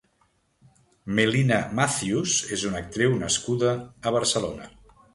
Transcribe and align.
Melina 1.19 1.59
Matthews 1.81 2.39
és 2.59 2.67
una 2.73 2.83
actriu 2.87 3.17
nascuda 3.23 3.79
a 3.89 4.19
Barcelona. 4.21 4.73